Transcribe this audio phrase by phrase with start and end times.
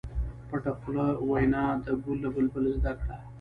[0.47, 3.15] پټه خوله وینا د ګل له بلبل زده کړه.